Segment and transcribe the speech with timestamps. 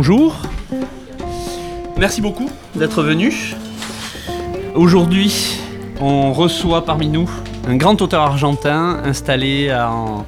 [0.00, 0.36] Bonjour.
[1.98, 3.34] Merci beaucoup d'être venu.
[4.76, 5.58] Aujourd'hui,
[6.00, 7.28] on reçoit parmi nous
[7.66, 10.24] un grand auteur argentin installé en,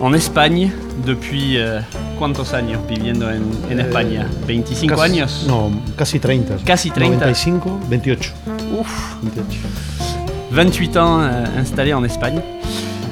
[0.00, 0.72] en Espagne
[1.06, 1.78] depuis euh,
[2.18, 4.26] ¿cuántos años viviendo en, en España?
[4.48, 5.44] ¿25 Casi- años?
[5.46, 6.64] No, casi 30.
[6.64, 7.12] Casi 30.
[7.20, 8.32] 95, 28.
[8.80, 9.58] Ouf 28.
[10.50, 12.40] 28 ans euh, installé en Espagne.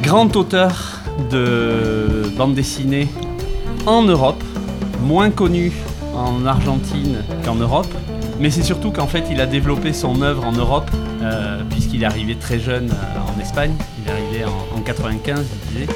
[0.03, 0.99] Grand auteur
[1.31, 3.07] de bande dessinée
[3.87, 4.43] en Europe,
[5.05, 5.71] moins connu
[6.23, 7.93] en Argentine qu'en Europe.
[8.41, 10.91] Mais c'est surtout qu'en fait il a développé son œuvre en Europe
[11.23, 13.73] euh, puisqu'il est arrivé très jeune euh, en Espagne.
[13.99, 15.93] Il est arrivé en, en 95, je disais.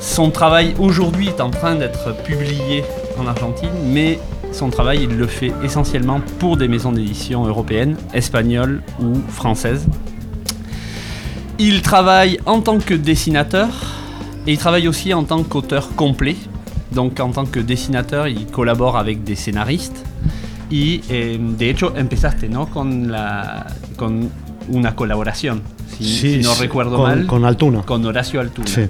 [0.00, 2.82] Son travail aujourd'hui est en train d'être publié
[3.18, 4.18] en Argentine, mais
[4.52, 9.86] son travail il le fait essentiellement pour des maisons d'édition européennes, espagnoles ou françaises.
[11.58, 13.68] Il travaille en tant que dessinateur
[14.46, 16.36] et il travaille aussi en tant qu'auteur complet.
[16.94, 20.04] Donc en tant que dessinateur, il collabore avec des scénaristes.
[20.70, 22.66] Y eh, de hecho empezaste, ¿no?
[22.66, 24.30] Con, la, con
[24.68, 25.62] una colaboración,
[25.98, 27.82] si, si no sí, recuerdo con, mal, Con Altuna.
[27.82, 28.68] con Horacio Altuna.
[28.68, 28.82] Sí.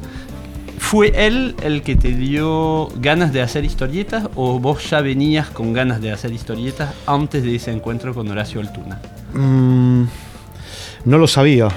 [0.78, 5.72] ¿Fue él el que te dio ganas de hacer historietas o vos ya venías con
[5.72, 9.00] ganas de hacer historietas antes de ese encuentro con Horacio Altuna?
[9.32, 10.04] Mm,
[11.04, 11.68] no lo sabía,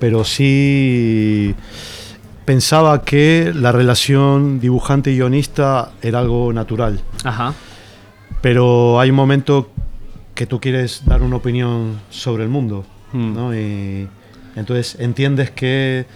[0.00, 1.54] pero sí
[2.48, 6.98] pensaba que la relación dibujante y guionista era algo natural.
[7.22, 7.52] Ajá.
[8.40, 9.68] Pero hay un momento
[10.34, 13.34] que tú quieres dar una opinión sobre el mundo, Mm.
[13.34, 13.54] ¿no?
[13.54, 14.08] Y
[14.56, 16.06] entonces entiendes que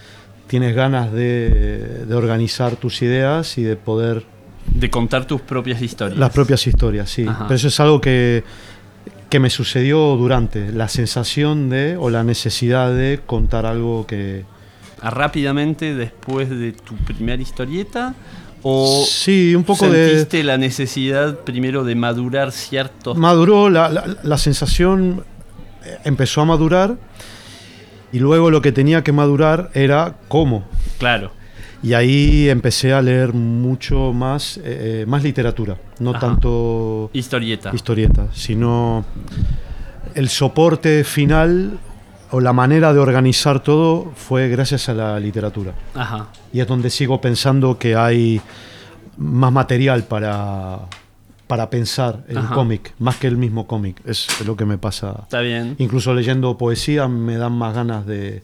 [0.46, 4.24] tienes ganas de, de organizar tus ideas y de poder
[4.74, 6.18] De contar tus propias historias.
[6.18, 7.26] las propias historias, sí.
[7.28, 7.44] Ajá.
[7.46, 8.42] Pero eso es algo que,
[9.28, 14.44] que me sucedió durante, la sensación de o la necesidad de contar algo que...
[15.10, 18.14] Rápidamente después de tu primera historieta
[18.62, 20.08] o Sí, un poco de...
[20.08, 25.24] sentiste la necesidad primero de madurar ciertos Maduró, la, la- la sensación
[25.84, 26.96] eh, empezó a madurar
[28.12, 30.64] y luego lo que tenía que madurar era cómo.
[30.98, 31.32] claro
[31.82, 36.20] Y ahí empecé a leer mucho más, eh, más literatura, no Ajá.
[36.20, 39.04] tanto historieta historieta, sino
[40.14, 41.78] el soporte final
[42.32, 45.72] o la manera de organizar todo fue gracias a la literatura.
[45.94, 48.40] ajá Y es donde sigo pensando que hay
[49.18, 50.80] más material para,
[51.46, 54.00] para pensar el cómic, más que el mismo cómic.
[54.06, 55.20] Es lo que me pasa.
[55.22, 58.42] está bien Incluso leyendo poesía me dan más ganas de,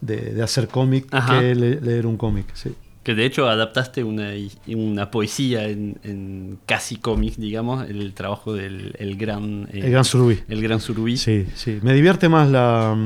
[0.00, 2.46] de, de hacer cómic que le- leer un cómic.
[2.54, 2.74] sí.
[3.06, 4.32] Que de hecho adaptaste una,
[4.66, 10.04] una poesía en, en casi cómic digamos el trabajo del el gran eh, El Gran
[10.04, 10.40] Surubí.
[10.48, 11.78] el gran surubí Sí, sí.
[11.82, 12.96] Me divierte más la.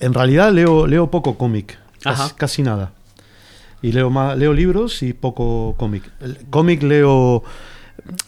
[0.00, 2.92] En realidad leo, leo poco cómic, casi, casi nada.
[3.82, 6.10] Y leo más, leo libros y poco cómic.
[6.48, 7.44] Cómic leo,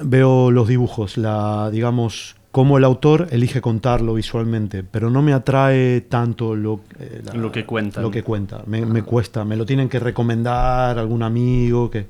[0.01, 6.01] veo los dibujos, la, digamos, cómo el autor elige contarlo visualmente, pero no me atrae
[6.03, 8.03] tanto lo, eh, la- Lo que cuentan.
[8.03, 8.63] Lo que cuenta.
[8.67, 12.07] Me, me cuesta, me lo tienen que recomendar algún amigo que,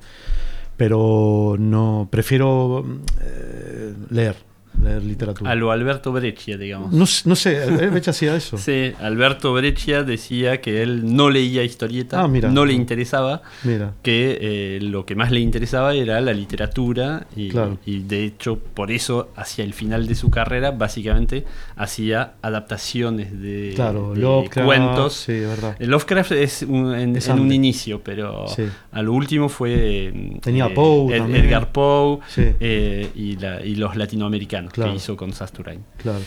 [0.77, 2.85] pero no, prefiero
[3.21, 4.37] eh, leer,
[4.83, 5.51] leer literatura.
[5.51, 7.89] a lo Alberto Breccia digamos No, no sé, ¿eh?
[7.91, 8.57] Becha hacía eso.
[8.69, 12.49] Sí, Alberto Breccia decía que él no leía historieta, Ah, mira.
[12.51, 13.95] no le interesaba, Mira.
[14.03, 17.79] que eh, lo que más le interesaba era la literatura y, Claro.
[17.87, 21.45] y de hecho por eso hacia el final de su carrera básicamente
[21.77, 25.15] hacía adaptaciones de, Claro, de Lovecraft, cuentos.
[25.15, 25.77] sí, verdad.
[25.79, 28.65] El Lovecraft es un- en, Es en un inicio, pero Sí.
[28.93, 29.75] a lo último fue
[30.09, 31.35] eh, Tenía eh, Poe Ed-.
[31.35, 32.43] Edgar Poe Sí.
[32.61, 34.91] eh, y, la- y los latinoamericanos Claro.
[34.93, 35.85] que hizo con Sasturain.
[35.99, 36.21] Claro.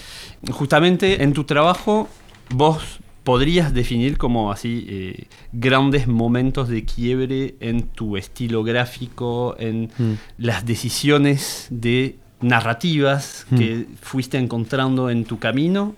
[0.52, 2.07] Justamente en tu trabajo,
[2.50, 9.91] vos podrías definir como así eh, grandes momentos de quiebre en tu estilo gráfico, en
[9.97, 10.13] Mm.
[10.40, 13.58] las decisiones de narrativas Mm.
[13.58, 15.96] que fuiste encontrando en tu camino.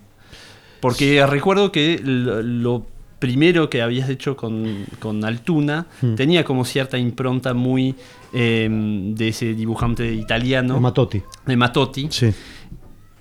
[0.81, 2.85] Porque recuerdo que lo, lo
[3.23, 6.15] primero que habías hecho con, con Altuna Mm.
[6.15, 7.95] tenía como cierta impronta muy
[8.33, 11.21] eh, de ese dibujante italiano, Matotti.
[11.45, 12.07] de Matotti.
[12.11, 12.31] Sí.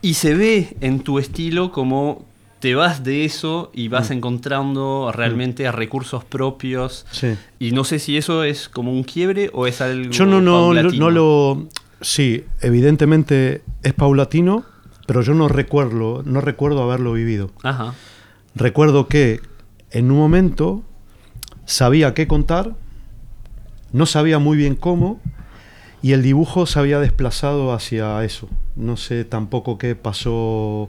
[0.01, 2.27] Y se ve en tu estilo como
[2.59, 4.15] te vas de eso y vas Mm.
[4.15, 7.07] encontrando realmente recursos propios.
[7.13, 7.35] Sí.
[7.61, 10.73] Y no sé si eso es como un quiebre o es algo Yo no, no,
[10.75, 11.69] lo- no lo.
[12.01, 14.65] Sí, evidentemente es paulatino,
[15.07, 17.53] pero yo no recuerdo, no recuerdo haberlo vivido.
[17.63, 17.95] Ajá.
[18.57, 19.41] Recuerdo que
[19.93, 20.83] en un momento
[21.65, 22.75] sabía qué contar,
[23.93, 25.21] no sabía muy bien cómo,
[26.03, 28.49] y el dibujo se había desplazado hacia eso.
[28.75, 30.89] No sé tampoco qué pasó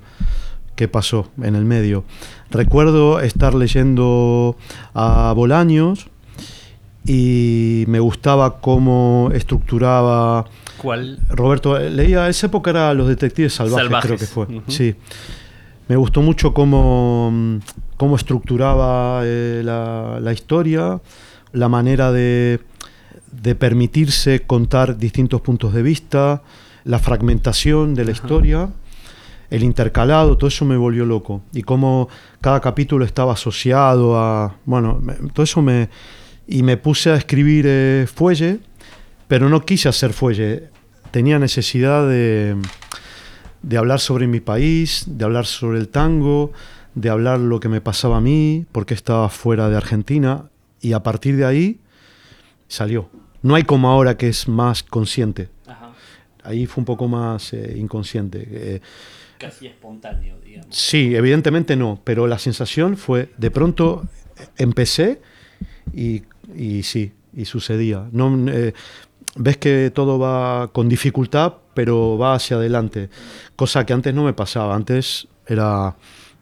[0.76, 2.04] qué pasó en el medio.
[2.50, 4.58] Recuerdo estar leyendo
[4.96, 6.08] a Bolaños
[7.06, 10.46] y me gustaba cómo estructuraba
[10.78, 11.20] ¿Cuál?
[11.30, 14.62] Roberto, leía, esa época era Los Detectives Salvajes, Salvajes, creo que fue.
[14.68, 14.96] Sí.
[15.88, 17.58] Me gustó mucho cómo, mm,
[17.98, 21.02] cómo estructuraba eh, la, la historia,
[21.52, 22.60] la manera de,
[23.32, 26.42] de permitirse contar distintos puntos de vista,
[26.86, 28.70] la fragmentación de la historia,
[29.50, 31.42] el intercalado, todo eso me volvió loco.
[31.54, 32.10] Y cómo
[32.42, 34.56] cada capítulo estaba asociado a...
[34.66, 35.90] Bueno, me- todo eso me...
[36.48, 38.60] Y me puse a escribir eh, fuelle,
[39.28, 40.70] pero no quise hacer fuelle.
[41.12, 42.58] Tenía necesidad de,
[43.64, 46.52] de hablar sobre mi país, de hablar sobre el tango,
[46.94, 50.50] de hablar lo que me pasaba a mí, porque estaba fuera de Argentina,
[50.82, 51.80] y a partir de ahí
[52.68, 53.10] salió.
[53.42, 55.50] No hay como ahora que es más consciente.
[56.44, 58.46] Ahí fue un poco más eh, inconsciente.
[58.52, 58.82] Eh,
[59.38, 60.76] Casi espontáneo, digamos.
[60.76, 64.04] sí, evidentemente no, pero la sensación fue, de pronto
[64.38, 65.22] eh, empecé
[65.94, 66.24] y,
[66.54, 68.08] y sí, y sucedía.
[68.12, 68.74] No, eh,
[69.38, 73.10] ves que todo va con dificultad, pero va hacia adelante.
[73.56, 74.76] Cosa que antes no me pasaba.
[74.76, 75.96] Antes era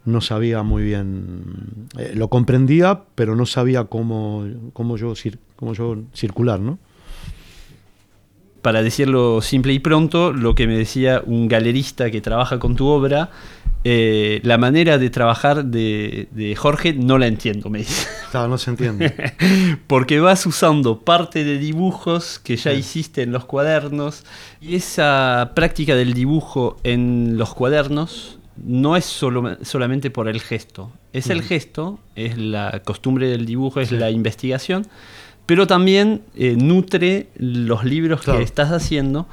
[0.04, 1.88] no sabía muy bien.
[1.98, 5.14] eh, lo comprendía, pero no sabía cómo, cómo, yo,
[5.56, 6.78] cómo yo circular, ¿no?
[8.62, 12.86] Para decirlo simple y pronto, lo que me decía un galerista que trabaja con tu
[12.86, 13.30] obra,
[13.84, 18.06] eh, la manera de trabajar de, de Jorge no la entiendo, me dice.
[18.32, 19.12] Claro, no se entiende.
[19.86, 24.24] Porque vas usando parte de dibujos que ya hiciste en los cuadernos
[24.60, 30.90] y esa práctica del dibujo en los cuadernos no es solo, solamente por el gesto.
[31.12, 34.86] Es el gesto, es la costumbre del dibujo, es la investigación,
[35.44, 38.38] pero también eh, nutre los libros Claro.
[38.38, 39.26] que estás haciendo.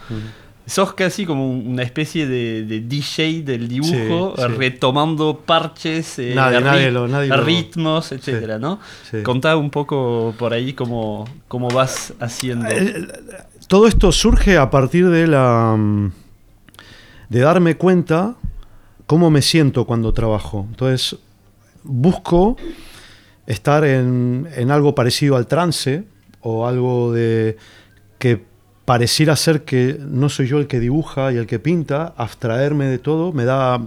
[0.69, 4.47] Sos casi como una especie de, de DJ del dibujo, Sí, sí.
[4.55, 8.79] retomando parches, eh, Nadie- rit- nadie lo- nadie lo- ritmos, etcétera, ¿no?
[9.23, 12.67] Contá un poco por ahí cómo, cómo vas haciendo.
[12.69, 13.07] Eh,
[13.67, 16.11] Todo esto surge a partir de la mm,
[17.29, 18.35] de darme cuenta
[19.07, 20.67] cómo me siento cuando trabajo.
[20.69, 21.17] Entonces
[21.83, 22.57] busco
[23.47, 26.03] estar en, en algo parecido al trance
[26.41, 27.57] o algo de
[28.19, 28.47] que
[28.89, 32.97] pareciera ser que no soy yo el que dibuja y el que pinta, abstraerme de
[32.97, 33.79] todo me da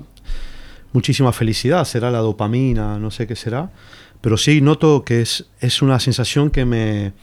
[0.92, 3.72] muchísima felicidad, será la dopamina, no sé qué será,
[4.20, 7.14] pero sí noto que es, es una sensación que me,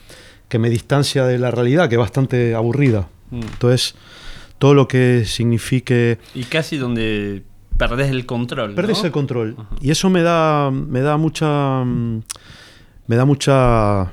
[0.50, 3.08] que me distancia de la realidad, que es bastante aburrida.
[3.32, 3.44] Mm.
[3.44, 3.96] Entonces,
[4.58, 6.20] todo lo que signifique...
[6.36, 7.44] Y casi donde
[7.78, 8.76] perdés el control.
[8.76, 9.06] Perdes ¿no?
[9.06, 9.56] el control.
[9.58, 9.70] Ajá.
[9.80, 11.86] Y eso me da, me da mucha...
[11.86, 14.12] Me da mucha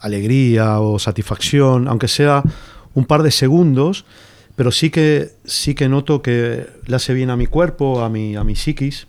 [0.00, 2.42] alegría o satisfacción, aunque sea
[2.96, 4.04] un par de segundos,
[4.56, 8.34] pero sí que, sí que noto que le hace bien a mi cuerpo, a mi,
[8.34, 9.06] a mi psiquis.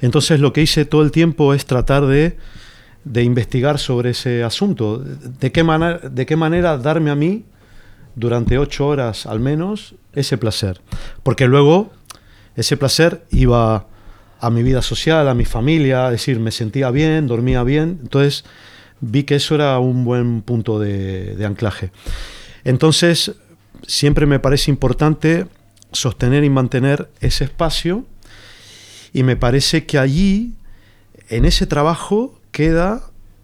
[0.00, 2.38] Entonces lo que hice todo el tiempo es tratar de,
[3.04, 4.98] de investigar sobre ese asunto.
[4.98, 7.44] De qué, manera, de qué manera darme a mí,
[8.14, 10.80] durante ocho horas al menos, ese placer.
[11.22, 11.90] Porque luego
[12.54, 13.86] ese placer iba
[14.40, 17.98] a mi vida social, a mi familia, es decir, me sentía bien, dormía bien.
[18.02, 18.44] Entonces
[19.00, 21.90] vi que eso era un buen punto de, de anclaje.
[22.66, 23.32] Entonces,
[23.86, 25.46] siempre me parece importante
[25.92, 28.04] sostener y mantener ese espacio
[29.12, 30.54] y me parece que allí,
[31.28, 33.02] en ese trabajo, queda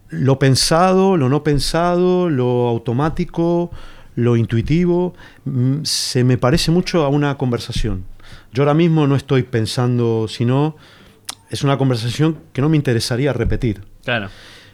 [0.09, 3.71] lo pensado, lo no pensado, lo automático,
[4.15, 5.15] lo intuitivo.
[5.45, 8.03] Mm, Se me parece mucho a una conversación.
[8.51, 10.75] Yo ahora mismo no estoy pensando, sino
[11.49, 13.83] es una conversación que no me interesaría repetir.
[14.03, 14.29] Claro.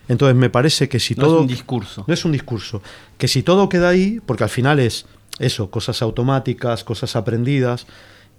[0.09, 1.35] Entonces me parece que si No todo...
[1.37, 2.03] es un discurso.
[2.07, 2.81] No es un discurso.
[3.17, 5.05] Que si todo queda ahí, porque al final es
[5.39, 7.87] eso, cosas automáticas, cosas aprendidas,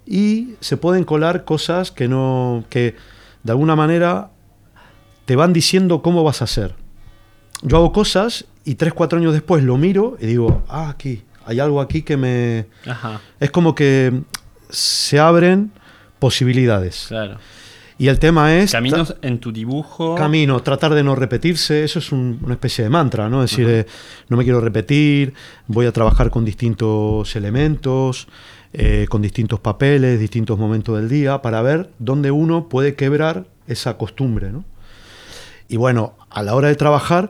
[0.05, 2.65] y se pueden colar cosas que no.
[2.69, 2.95] que
[3.43, 4.29] de alguna manera
[5.25, 6.75] te van diciendo cómo vas a hacer.
[7.63, 11.59] Yo hago cosas y tres, cuatro años después lo miro y digo, ah, aquí, hay
[11.59, 12.67] algo aquí que me.
[12.85, 14.21] Ajá, Es como que
[14.69, 15.71] se abren
[16.19, 17.05] posibilidades.
[17.07, 17.37] claro.
[18.01, 18.71] Y el tema es.
[18.71, 20.15] Caminos en tu dibujo.
[20.15, 23.43] Camino, tratar de no repetirse, eso es un- una especie de mantra, ¿no?
[23.43, 23.85] Es decir, eh,
[24.27, 25.35] no me quiero repetir,
[25.67, 28.27] voy a trabajar con distintos elementos,
[28.73, 33.97] eh, con distintos papeles, distintos momentos del día, para ver dónde uno puede quebrar esa
[33.97, 34.63] costumbre, ¿no?
[35.69, 37.29] Y bueno, a la hora de trabajar,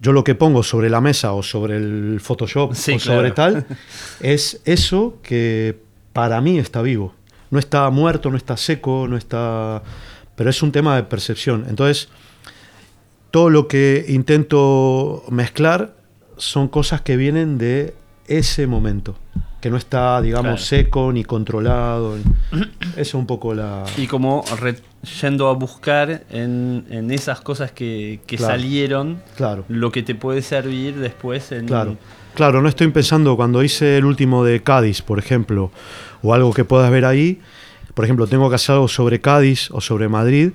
[0.00, 3.62] yo lo que pongo sobre la mesa o sobre el Photoshop Sí, o sobre claro.
[3.64, 3.66] tal,
[4.20, 5.78] es eso que
[6.14, 7.14] para mí está vivo.
[7.52, 9.82] No está muerto, no está seco, no está...
[10.34, 11.66] Pero es un tema de percepción.
[11.68, 12.08] Entonces,
[13.30, 15.94] todo lo que intento mezclar
[16.36, 17.94] son cosas que vienen de
[18.26, 19.16] ese momento,
[19.60, 20.58] que no está, digamos, Claro.
[20.58, 22.16] seco ni controlado.
[22.92, 23.84] Esa es un poco la...
[23.96, 24.44] Y como
[25.20, 28.52] yendo a buscar en, en esas cosas que, que Claro.
[28.54, 29.64] salieron Claro.
[29.68, 31.66] lo que te puede servir después en...
[31.66, 31.96] Claro.
[32.34, 35.70] Claro, no estoy pensando cuando hice el último de Cádiz, por ejemplo,
[36.22, 37.40] o algo que puedas ver ahí,
[37.94, 40.52] por ejemplo, tengo que hacer algo sobre Cádiz o sobre Madrid,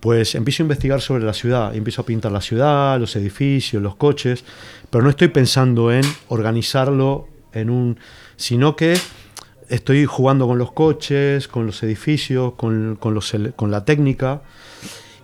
[0.00, 3.96] pues empiezo a investigar sobre la ciudad, empiezo a pintar la ciudad, los edificios, los
[3.96, 4.44] coches,
[4.90, 7.98] pero no estoy pensando en organizarlo en un,
[8.36, 8.98] sino que
[9.70, 14.42] estoy jugando con los coches, con los edificios, con, con los con la técnica,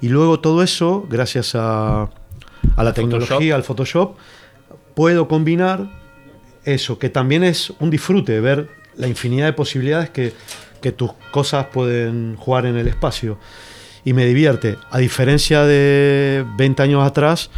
[0.01, 2.09] y luego todo eso, gracias a,
[2.77, 4.17] a la tecnología, al Photoshop,
[4.95, 5.91] puedo combinar
[6.65, 10.33] eso, que también es un disfrute, ver la infinidad de posibilidades que,
[10.81, 13.39] que tus cosas pueden jugar en el espacio.
[14.05, 17.51] Y me divierte, a diferencia de 20 años atrás,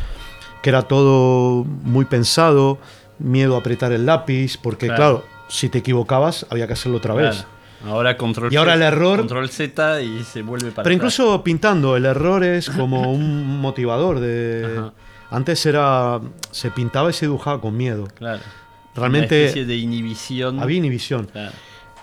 [0.63, 2.79] que era todo muy pensado,
[3.19, 4.97] miedo a apretar el lápiz, porque Claro.
[5.23, 7.37] claro, si te equivocabas había que hacerlo otra vez.
[7.37, 7.49] Claro.
[7.95, 11.15] Ahora control Y ahora el error- Control Z y se vuelve para Pero atrás.
[11.15, 14.69] incluso pintando, el error es como un motivador de...
[14.79, 14.93] Ajá.
[15.31, 16.21] Antes era...
[16.51, 18.07] se pintaba y se dibujaba con miedo.
[18.15, 18.41] Claro.
[18.95, 20.61] Realmente Una especie de inhibición.
[20.61, 21.27] había inhibición.
[21.27, 21.53] Claro.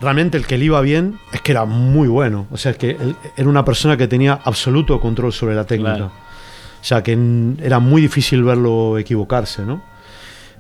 [0.01, 2.47] Realmente el que le iba bien es que era muy bueno.
[2.51, 5.95] O sea, es que él era una persona que tenía absoluto control sobre la técnica.
[5.95, 6.11] Claro.
[6.81, 7.17] O sea, que
[7.61, 9.83] era muy difícil verlo equivocarse, ¿no?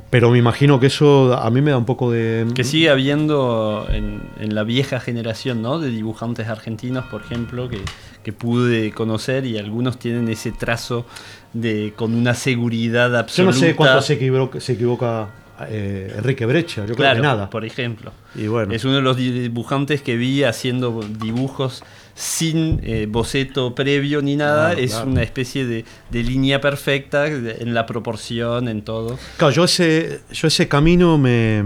[0.09, 2.47] Pero me imagino que eso a mí me da un poco de...
[2.55, 5.79] Que sigue habiendo en, en la vieja generación, ¿no?
[5.79, 7.79] De dibujantes argentinos, por ejemplo, que,
[8.23, 11.05] que pude conocer y algunos tienen ese trazo
[11.53, 13.55] de con una seguridad Yo absoluta.
[13.55, 15.29] no sé cuánto se equivoca, se equivoca
[15.67, 16.85] eh, Enrique Brecha.
[16.85, 17.49] Yo creo que nada.
[17.49, 18.11] por ejemplo.
[18.35, 18.73] Y bueno.
[18.73, 21.83] Es uno de los dibujantes que vi haciendo dibujos
[22.15, 24.69] sin eh, boceto previo ni nada.
[24.69, 25.09] Claro, es claro.
[25.09, 29.17] una especie de, de línea perfecta en la proporción, en todo.
[29.37, 31.63] Claro, yo ese, yo ese camino me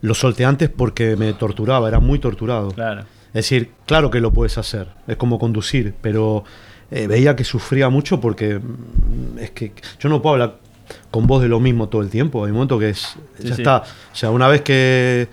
[0.00, 2.70] lo solté antes porque me torturaba, era muy torturado.
[2.70, 3.02] Claro.
[3.28, 6.44] Es decir, claro que lo puedes hacer, es como conducir, pero
[6.90, 10.58] eh, veía que sufría mucho porque mm, es que yo no puedo hablar
[11.10, 12.44] con vos de lo mismo todo el tiempo.
[12.44, 13.62] Hay un momento que es, Sí, ya sí.
[13.62, 13.78] está.
[14.12, 15.28] O sea, una vez que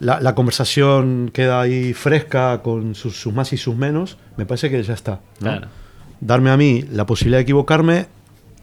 [0.00, 4.70] la, la conversación queda ahí fresca con sus, sus más y sus menos, me parece
[4.70, 5.20] que ya está.
[5.40, 5.50] ¿no?
[5.50, 5.68] Claro.
[6.20, 8.06] Darme a mí la posibilidad de equivocarme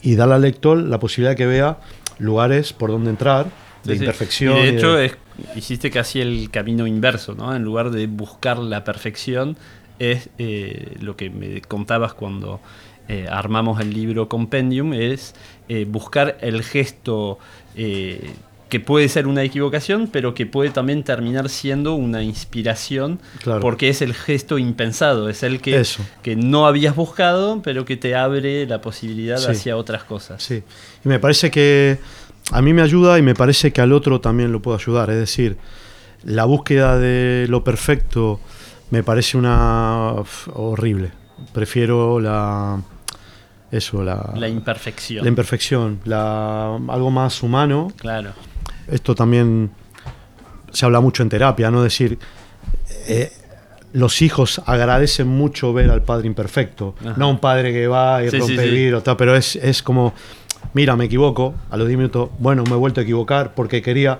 [0.01, 1.77] y darle al lector la posibilidad de que vea
[2.19, 3.45] lugares por donde entrar,
[3.83, 4.57] de Sí, imperfección.
[4.57, 5.17] Y de y hecho, de- es-
[5.55, 7.55] hiciste casi el camino inverso, ¿no?
[7.55, 9.55] En lugar de buscar la perfección,
[9.99, 12.59] es eh, lo que me contabas cuando
[13.07, 15.33] eh, armamos el libro Compendium, es
[15.69, 17.39] eh, buscar el gesto
[17.75, 18.31] eh,
[18.69, 23.61] que puede ser una equivocación, pero que puede también terminar siendo una inspiración, Claro.
[23.61, 26.03] porque es el gesto impensado, es el que, Eso.
[26.21, 29.51] que no habías buscado, pero que te abre la posibilidad Sí.
[29.51, 30.43] hacia otras cosas.
[30.43, 30.63] Sí,
[31.05, 31.97] y me parece que
[32.51, 35.09] a mí me ayuda y me parece que al otro también lo puede ayudar.
[35.11, 35.55] Es decir,
[36.25, 38.41] la búsqueda de lo perfecto
[38.91, 40.13] me parece una
[40.53, 41.11] horrible.
[41.53, 42.81] Prefiero la
[43.71, 45.23] eso, la, La imperfección.
[45.23, 47.91] la imperfección, la, algo más humano.
[47.97, 48.31] claro.
[48.89, 49.71] Esto también
[50.71, 51.83] se habla mucho en terapia, ¿no?
[51.83, 52.17] Decir,
[53.07, 53.31] eh,
[53.93, 57.13] los hijos agradecen mucho ver al padre imperfecto, Ajá.
[57.17, 58.69] no un padre que va y Sí, sí, rompe sí.
[58.69, 60.13] vidrio, tal, pero es, es como,
[60.73, 64.19] mira, me equivoco, a los 10 minutos, bueno, me he vuelto a equivocar porque quería,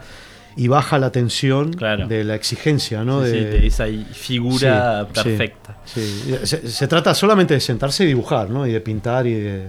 [0.58, 2.08] y baja la tensión Claro.
[2.08, 3.24] de la exigencia, ¿no?
[3.24, 5.78] Sí, sí, de, esa figura Sí, perfecta.
[5.86, 6.36] sí.
[6.44, 8.66] Se, se trata solamente de sentarse y dibujar, ¿no?
[8.68, 9.68] Y de pintar y de...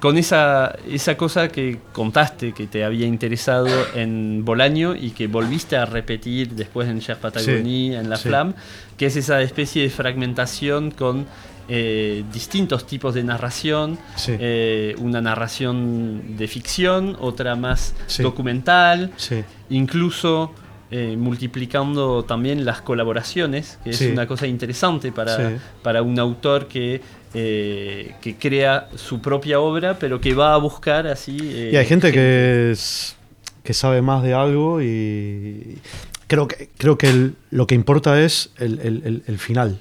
[0.00, 5.76] Con esa, esa cosa que contaste que te había interesado en Bolaño y que volviste
[5.76, 8.28] a repetir después en Chef Patagonie, en La sí.
[8.28, 8.54] Flamme,
[8.96, 11.26] que es esa especie de fragmentación con
[11.74, 14.32] eh, distintos tipos de narración, Sí.
[14.38, 18.22] eh, una narración de ficción, otra más Sí.
[18.22, 20.52] documental, Sí, incluso
[20.94, 27.00] eh, multiplicando también las colaboraciones, que es una cosa interesante para, para un autor que,
[27.32, 31.38] eh, que crea su propia obra, pero que va a buscar así...
[31.40, 33.16] eh, Y hay gente que, es-
[33.62, 35.78] que sabe más de algo y
[36.26, 39.78] creo que, creo que el- lo que importa es el, el- el- final,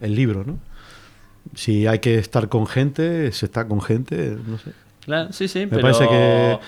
[0.00, 0.58] el libro, ¿no?
[1.54, 4.70] Si hay que estar con gente, se está con gente, no sé.
[5.04, 6.58] Claro, sí, sí, Me pero, parece que-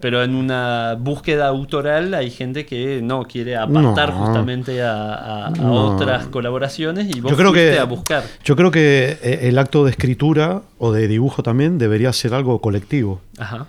[0.00, 4.24] pero en una búsqueda autoral hay gente que no quiere apartar No.
[4.24, 5.94] justamente a, a- a No.
[5.94, 8.24] otras colaboraciones y vos Yo creo que- a buscar.
[8.42, 12.60] Yo creo que eh, el acto de escritura o de dibujo también debería ser algo
[12.62, 13.20] colectivo.
[13.38, 13.66] Ajá.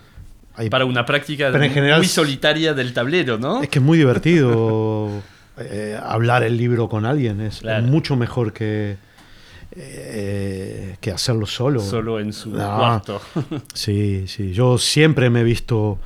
[0.55, 3.61] Hay- Para una práctica Pero en general muy solitaria del tablero, ¿no?
[3.61, 5.09] Es que es muy divertido
[5.57, 7.83] eh, hablar el libro con alguien, es, es Claro.
[7.83, 8.95] mucho mejor que,
[9.75, 11.79] eh, que hacerlo solo.
[11.79, 12.57] Solo en su No.
[12.77, 13.21] cuarto.
[13.73, 14.51] Sí, sí.
[14.53, 15.97] Yo siempre me he visto.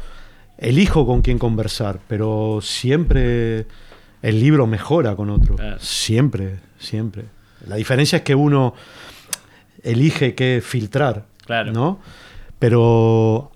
[0.58, 3.66] Elijo con quién conversar, pero siempre
[4.22, 5.56] el libro mejora con otro.
[5.56, 5.78] Claro.
[5.82, 7.26] Siempre, siempre.
[7.68, 8.74] La diferencia es que uno
[9.84, 11.74] elige qué filtrar, Claro.
[11.74, 12.00] ¿no?
[12.58, 13.52] Pero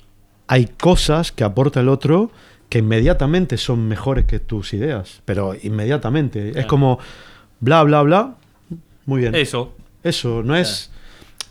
[0.47, 2.31] hay cosas que aporta el otro
[2.67, 6.59] que inmediatamente son mejores que tus ideas, pero inmediatamente.
[6.59, 6.99] Es como
[7.61, 8.35] bla, bla, bla.
[9.05, 9.33] Muy bien.
[9.35, 9.73] Eso.
[10.03, 10.89] Eso, no es...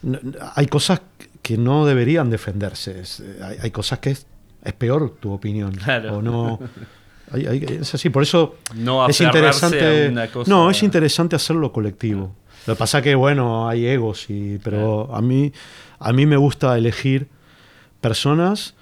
[0.02, 0.18] no-
[0.54, 1.00] hay cosas
[1.42, 3.00] que no deberían defenderse.
[3.00, 4.26] Es- hay, hay cosas que es,
[4.64, 5.72] es peor tu opinión.
[5.72, 6.18] Claro.
[6.18, 6.58] O no...
[7.32, 10.12] hay- hay- es así, por eso No es interesante...
[10.32, 12.34] cosa- No, es interesante hacerlo colectivo.
[12.66, 15.52] Lo que pasa que, bueno, hay egos, y, pero a, mí,
[15.98, 17.28] a mí me gusta elegir
[18.00, 18.74] personas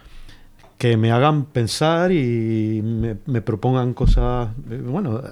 [0.78, 4.49] que me hagan pensar y me, me propongan cosas...
[4.70, 5.23] eh, Bueno,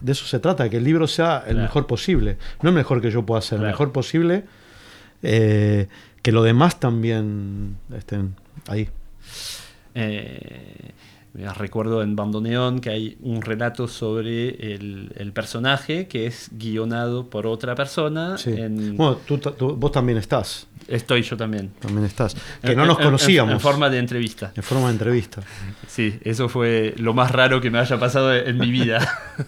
[0.00, 1.62] de eso se trata, que el libro sea el Claro.
[1.62, 2.38] mejor posible.
[2.62, 3.72] No el mejor que yo pueda hacer, el Claro.
[3.72, 4.44] mejor posible.
[5.22, 5.88] eh,
[6.22, 8.36] que los demás también estén
[8.68, 8.88] ahí.
[9.96, 10.92] Eh,
[11.56, 17.46] recuerdo en Bandoneón que hay un relato sobre el, el personaje que es guionado por
[17.48, 18.38] otra persona.
[18.38, 18.50] Sí.
[18.52, 20.67] en- Bueno, tú, tú- vos también estás.
[20.88, 21.70] Estoy yo también.
[21.80, 22.34] También estás.
[22.62, 23.52] Que En- no nos en- en- conocíamos.
[23.52, 24.52] En, forma de entrevista.
[24.56, 25.42] En forma de entrevista.
[25.86, 29.00] Sí, eso fue lo más raro que me haya pasado en mi vida.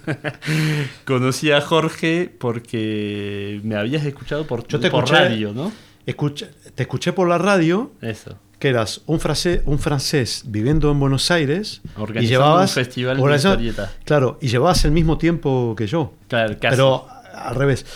[1.05, 5.73] Conocí a Jorge porque me habías escuchado por, Yo te por escuché- radio, ¿no?
[6.07, 8.37] Escucha- te escuché por la radio Eso.
[8.59, 11.83] que eras un, frase- un francés viviendo en Buenos Aires
[12.21, 13.75] y llevabas un festival de.
[14.05, 16.15] Claro, y llevabas el mismo tiempo que yo.
[16.29, 16.71] Claro, casi.
[16.77, 17.87] Pero al revés.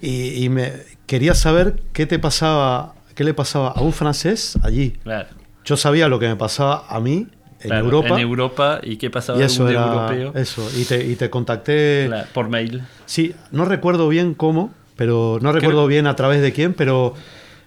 [0.00, 0.72] Y, y me
[1.08, 4.90] quería saber qué te pasaba, qué le pasaba a un francés allí.
[5.02, 5.28] Claro,
[5.64, 7.26] Yo sabía lo que me pasaba a mí
[7.60, 8.08] en claro, Europa.
[8.14, 10.32] En Europa, ¿y qué pasaba y eso un era europeo?
[10.40, 10.70] eso.
[10.76, 12.04] Y te, y te contacté.
[12.06, 12.82] Claro, por mail.
[13.06, 17.14] Sí, no recuerdo bien cómo, pero no recuerdo bien a través de quién, pero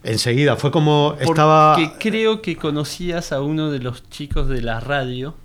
[0.03, 1.75] enseguida fue como estaba.
[1.75, 5.35] Porque creo que conocías a uno de los chicos de la radio.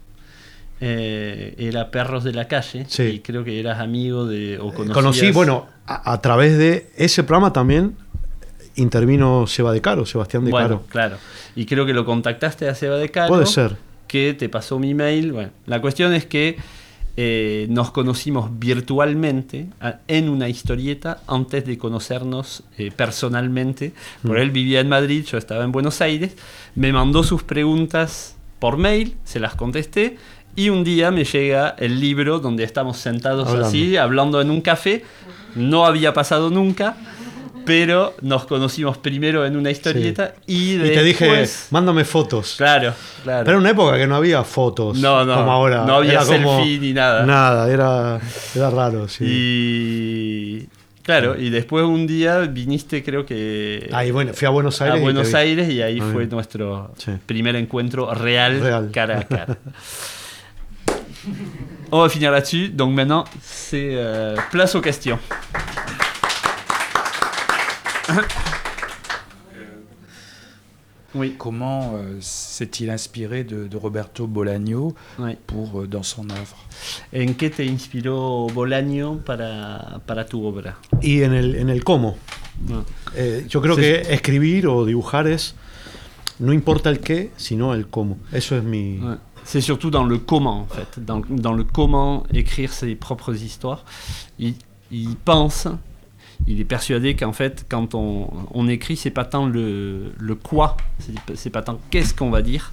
[0.81, 2.85] eh, era Perros de la Calle.
[2.89, 3.03] Sí.
[3.05, 4.59] Y creo que eras amigo de.
[4.61, 7.97] O conocías- Conocí, bueno, a, a través de ese programa también
[8.77, 10.83] intervino Seba de Caro, Sebastián de Bueno, Caro.
[10.89, 11.17] claro.
[11.55, 13.29] Y creo que lo contactaste a Seba de Caro.
[13.29, 13.77] Puede ser.
[14.07, 15.33] Que te pasó mi mail.
[15.33, 16.57] Bueno, la cuestión es que
[17.17, 23.93] eh, nos conocimos virtualmente a- en una historieta antes de conocernos eh, personalmente.
[24.23, 24.41] Por Mm.
[24.43, 26.37] él vivía en Madrid, yo estaba en Buenos Aires.
[26.75, 30.19] Me mandó sus preguntas por mail, se las contesté.
[30.57, 33.69] Y un día me llega el libro donde estamos sentados Hablando.
[33.69, 35.05] así, hablando en un café.
[35.55, 36.97] No había pasado nunca,
[37.65, 40.95] pero nos conocimos primero en una historieta y Y después...
[40.99, 42.55] te dije, mándame fotos.
[42.57, 42.93] Claro,
[43.25, 43.45] claro.
[43.45, 45.85] Pero era una época que no había fotos No, no, como ahora.
[45.85, 47.25] no había Era como- selfie ni nada.
[47.27, 48.21] Nada, era,
[48.55, 49.25] era raro, sí.
[49.27, 50.69] Y
[51.03, 54.97] claro, y después un día viniste, creo que Ahí, bueno, fui a Buenos a Aires.
[54.97, 55.35] y te Buenos vi.
[55.35, 57.13] Aires y ahí fue nuestro Sí.
[57.27, 58.91] primer encuentro real, Real.
[58.93, 59.59] cara a cara.
[61.93, 62.69] On va finir là-dessus.
[62.69, 65.19] Donc maintenant, c'est euh, place aux questions.
[71.15, 71.35] Oui.
[71.39, 75.37] Comment euh, s'est-il inspiré de, de Roberto Bolaño oui.
[75.47, 76.57] pour, euh, dans son œuvre?
[77.15, 80.77] ¿En qué te inspiró Bolaño para, para tu obra?
[81.01, 82.19] Y en el, en el cómo.
[82.69, 82.85] No.
[83.17, 85.55] Eh, yo creo que escribir o dibujar es.
[86.39, 88.19] No importa el qué, sino el cómo.
[88.31, 88.99] Eso es mi.
[88.99, 89.17] Ouais.
[89.47, 90.99] C'est surtout dans le comment, en fait.
[91.05, 93.85] Dans, dans le comment écrire ses propres histoires.
[94.41, 94.55] Il,
[94.91, 95.69] il pense,
[96.49, 100.77] il est persuadé qu'en fait, quand on, on écrit, c'est pas tant le, le quoi,
[101.35, 102.73] c'est- pas tant qu'est-ce qu'on va dire,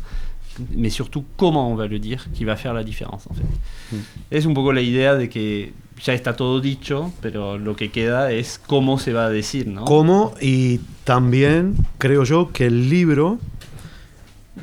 [0.76, 3.96] mais surtout comment on va le dire qui va faire la différence, en fait.
[3.96, 4.00] Mm.
[4.32, 8.32] Es un poco la idea de que ya está todo dicho, pero lo que queda
[8.32, 9.86] es cómo se va a decir, ¿no?
[9.86, 13.38] Cómo y también creo yo que el libro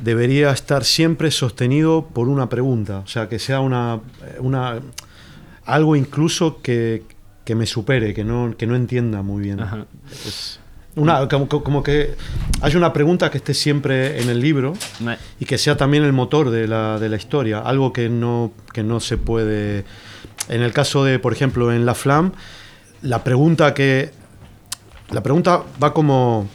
[0.01, 3.99] debería estar siempre sostenido por una pregunta, o sea, que sea una,
[4.39, 4.79] una
[5.65, 7.03] algo incluso que,
[7.45, 9.59] que me supere, que no, que no entienda muy bien.
[9.59, 9.85] Ajá.
[10.11, 10.59] Es
[10.95, 12.15] una, como, como que
[12.61, 14.73] haya una pregunta que esté siempre en el libro
[15.39, 18.83] y que sea también el motor de la, de la historia, algo que no, que
[18.83, 19.85] no se puede...
[20.49, 22.33] En el caso de, por ejemplo, en La Flam,
[23.03, 24.11] la pregunta que...
[25.11, 26.49] La pregunta va como...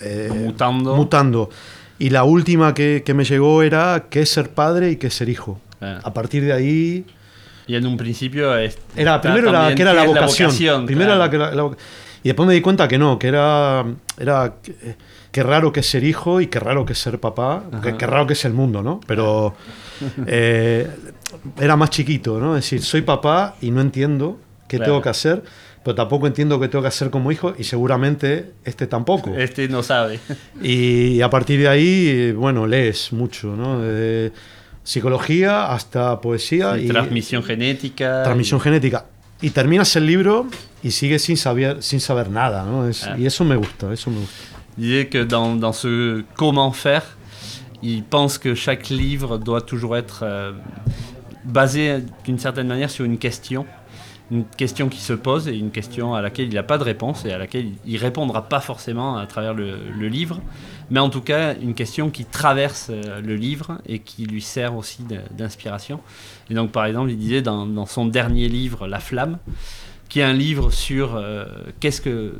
[0.00, 0.96] eh, Mutando.
[0.96, 1.50] Mutando.
[1.98, 5.14] Y la última que, que me llegó era qué es ser padre y qué es
[5.14, 5.60] ser hijo.
[5.80, 6.00] Ah.
[6.04, 7.04] A partir de ahí...
[7.66, 10.86] Y en un principio es- Era, primero era que era qué la es vocación.
[10.86, 11.24] primero claro.
[11.34, 11.76] era la la- la
[12.24, 13.84] y después me di cuenta que no, que era,
[14.18, 14.54] era
[15.30, 17.96] qué raro que es ser hijo y qué raro que es ser papá, Ajá.
[17.96, 19.00] qué raro que es el mundo, ¿no?
[19.06, 19.54] Pero
[20.26, 20.88] eh,
[21.60, 22.56] era más chiquito, ¿no?
[22.56, 24.92] Es decir, soy papá y no entiendo qué Claro.
[24.92, 25.42] tengo que hacer,
[25.88, 29.34] pero tampoco entiendo qué tengo que hacer como hijo y seguramente este tampoco.
[29.34, 30.20] Este no sabe.
[30.62, 33.80] Y a partir de ahí, bueno, lees mucho, ¿no?
[33.80, 34.32] Desde
[34.84, 38.22] psicología hasta poesía Sí, y transmisión genética.
[38.22, 39.06] transmisión genética.
[39.40, 40.46] y terminas el libro
[40.82, 42.86] y sigues sin saber, sin saber nada, ¿no?
[42.86, 43.16] Es- Ah.
[43.18, 45.08] Y eso me gusta, eso me gusta.
[45.10, 47.04] Que dans, dans ce comment faire,
[47.82, 50.52] il pense que chaque livre doit toujours être euh,
[51.44, 53.64] basé d'une certaine manière sur une question.
[54.30, 57.24] Une question qui se pose et une question à laquelle il n'a pas de réponse
[57.24, 60.40] et à laquelle il répondra pas forcément à travers le, livre,
[60.90, 64.76] mais en tout cas une question qui traverse euh, le livre et qui lui sert
[64.76, 66.00] aussi d'inspiration.
[66.50, 69.38] Et donc par exemple, il disait dans, dans son dernier livre, La Flamme,
[70.08, 71.44] qui est un livre sur euh,
[71.80, 72.34] qu'est-ce que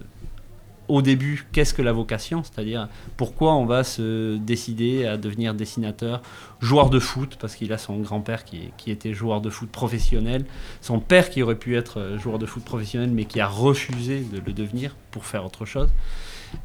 [0.88, 6.22] au début, qu'est-ce que la vocation C'est-à-dire, pourquoi on va se décider à devenir dessinateur,
[6.61, 10.44] joueur de foot, parce qu'il a son grand-père qui, était joueur de foot professionnel,
[10.81, 14.40] son père qui aurait pu être joueur de foot professionnel, mais qui a refusé de
[14.44, 15.88] le devenir pour faire autre chose.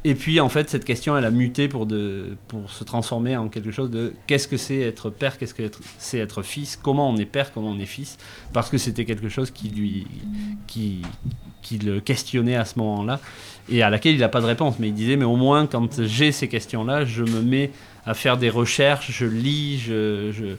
[0.02, 3.90] Et puis, en fait, cette question, elle a muté pour, se transformer en quelque chose
[3.90, 7.52] de qu'est-ce que c'est être père, qu'est-ce que c'est être fils, comment on est père,
[7.52, 8.16] comment on est fils,
[8.54, 10.06] parce que c'était quelque chose qui, lui,
[10.66, 11.02] qui
[11.78, 13.20] le questionnait à ce moment-là
[13.68, 14.76] et à laquelle il n'a pas de réponse.
[14.78, 17.70] Mais il disait, mais au moins, quand j'ai ces questions-là, je me mets
[18.06, 20.56] à faire des recherches, je lis, je, je-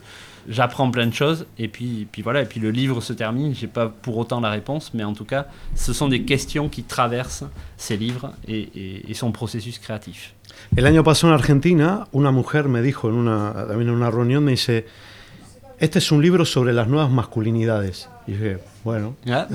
[0.48, 3.66] j'apprends plein de choses, et puis, puis voilà, et puis le livre se termine, j'ai
[3.66, 7.44] pas pour autant la réponse, mais en tout cas, ce sont des questions qui traversent
[7.76, 10.34] ces livres et, et- et son processus créatif.
[10.76, 14.52] El año pasado en Argentina, una mujer me dijo en una, en una reunión, me
[14.52, 14.86] dice,
[15.78, 18.08] este es un libro sobre las nuevas masculinidades.
[18.26, 19.46] Y dije, bueno, Ah.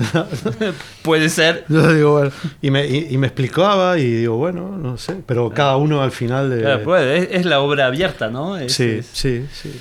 [1.02, 1.64] Puede ser.
[1.68, 2.30] yo digo, bueno.
[2.60, 6.12] Y, me, y, y me explicaba y digo, bueno, no sé, pero cada uno al
[6.12, 6.60] final de...
[6.60, 8.56] Claro, puede, es, es la obra abierta, ¿no?
[8.56, 9.72] Es- sí, es- sí, sí.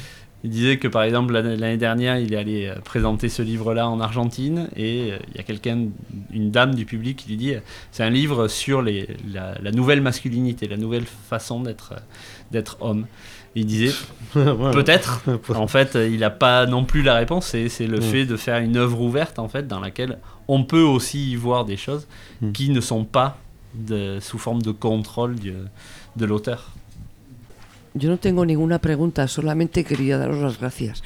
[0.43, 3.99] Il disait que par exemple l'année dernière, il est allé euh, présenter ce livre-là en
[3.99, 5.86] Argentine et euh, il y a quelqu'un,
[6.32, 7.60] une dame du public qui lui dit euh,
[7.91, 11.93] c'est un livre sur les, la, la nouvelle masculinité, la nouvelle façon d'être
[12.51, 13.06] d'être homme.
[13.54, 13.93] Il disait
[14.34, 15.21] peut-être.
[15.49, 17.45] En fait, il n'a pas non plus la réponse.
[17.47, 18.01] C'est le Mm.
[18.01, 21.65] fait de faire une œuvre ouverte en fait dans laquelle on peut aussi y voir
[21.65, 22.08] des choses
[22.41, 22.51] Mm.
[22.54, 23.38] qui ne sont pas
[23.75, 25.54] de, sous forme de contrôle du-
[26.15, 26.71] de l'auteur.
[27.93, 31.04] Yo no tengo ninguna pregunta, solamente quería daros las gracias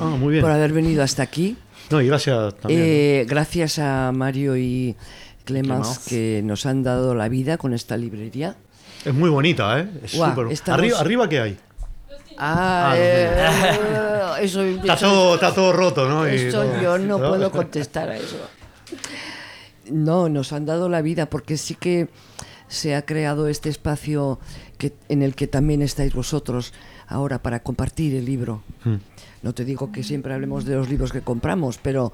[0.00, 0.42] Ah, muy bien.
[0.42, 1.56] por haber venido hasta aquí.
[1.90, 2.80] No, y gracias también.
[2.82, 4.96] Eh, gracias a Mario y
[5.44, 8.56] Clemens que nos han dado la vida con esta librería.
[9.04, 9.88] es muy bonita, ¿eh?
[10.02, 11.58] Es estamos- arriba, ¿Arriba qué hay?
[12.38, 16.26] Ah, Ah, eh, eso, Está eso- todo, está todo roto, ¿no?
[16.26, 18.36] Y Eso todo- yo no puedo contestar a eso.
[19.90, 22.08] No, nos han dado la vida porque sí que
[22.74, 24.38] se ha creado este espacio
[24.76, 26.74] que, en el que también estáis vosotros
[27.06, 28.62] ahora para compartir el libro.
[28.84, 28.96] Hmm.
[29.42, 32.12] No te digo que siempre hablemos de los libros que compramos, pero,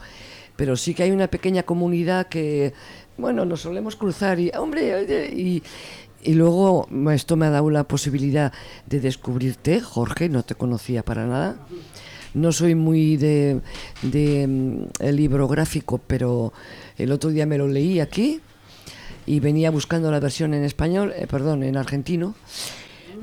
[0.57, 2.75] pero sí que hay una pequeña comunidad que,
[3.16, 5.62] bueno, nos solemos cruzar y, hombre, y,
[6.23, 8.53] y luego esto me ha dado la posibilidad
[8.87, 11.57] de descubrirte, Jorge, no te conocía para nada.
[12.33, 13.61] No soy muy de,
[14.03, 16.53] de mm, el libro gráfico, pero
[16.96, 18.40] el otro día me lo leí aquí
[19.30, 22.34] y venía buscando la versión en español, eh, perdón, en argentino.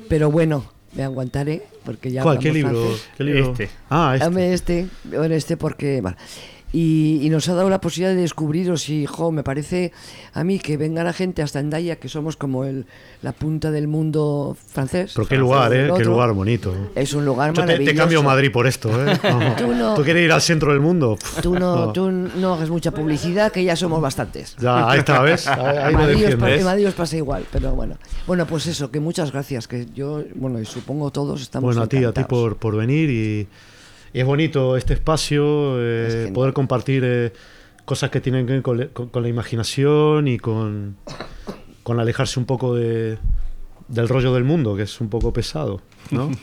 [0.08, 2.38] Pero bueno, me aguantaré porque ya ¿Cuál?
[2.38, 2.82] ¿Qué libro?
[3.18, 3.52] ¿Qué libro?
[3.52, 3.68] Este.
[3.90, 4.24] Ah, este.
[4.24, 6.00] Dame este, bueno, este porque...
[6.00, 6.16] vale.
[6.70, 9.90] Y, y nos ha dado la posibilidad de descubriros y, jo, me parece
[10.34, 12.84] a mí que venga la gente hasta Endaya, que somos como el,
[13.22, 15.12] la punta del mundo francés.
[15.14, 15.90] Pero qué francés lugar, ¿eh?
[15.96, 16.74] Qué lugar bonito.
[16.94, 17.96] Es un lugar Yo te, te maravilloso.
[17.96, 19.18] cambio Madrid por esto, ¿eh?
[19.22, 19.56] No.
[19.56, 19.94] Tú no.
[19.94, 21.16] ¿Tú quieres ir al centro del mundo?
[21.42, 24.54] Tú no, tú no hagas mucha publicidad, que ya somos bastantes.
[24.60, 25.46] Ya, ahí está, ¿ves?
[25.48, 27.96] Ahí, ahí Madrid os, pa- Madrid os pasa igual, pero bueno.
[28.26, 31.86] Bueno, pues eso, que muchas gracias, que yo, bueno, y supongo todos estamos Bueno, a
[31.86, 33.48] ti, a ti por, por venir y,
[34.12, 37.32] y es bonito este espacio, eh, Es poder compartir eh,
[37.84, 40.96] cosas que tienen que ver con, le- con- con la imaginación y con,
[41.82, 43.18] con alejarse un poco de,
[43.88, 46.30] del rollo del mundo, que es un poco pesado, ¿no?